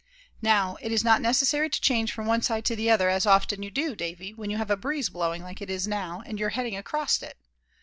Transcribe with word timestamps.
"Now, 0.41 0.77
it 0.81 0.91
is 0.91 1.03
not 1.03 1.21
necessary 1.21 1.69
to 1.69 1.79
change 1.79 2.11
from 2.11 2.25
one 2.25 2.41
side 2.41 2.65
to 2.65 2.75
the 2.75 2.89
other 2.89 3.07
as 3.07 3.27
often 3.27 3.59
as 3.59 3.63
you 3.65 3.69
do, 3.69 3.95
Davy, 3.95 4.33
when 4.33 4.49
you 4.49 4.57
have 4.57 4.71
a 4.71 4.75
breeze 4.75 5.09
blowing 5.09 5.43
like 5.43 5.61
it 5.61 5.69
is 5.69 5.87
now, 5.87 6.23
and 6.25 6.39
you're 6.39 6.49
heading 6.49 6.75
across 6.75 7.21
it. 7.21 7.37